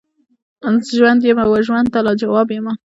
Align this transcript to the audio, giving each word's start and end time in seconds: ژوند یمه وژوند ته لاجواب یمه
ژوند 0.97 1.21
یمه 1.29 1.45
وژوند 1.51 1.87
ته 1.93 1.99
لاجواب 2.05 2.47
یمه 2.57 2.73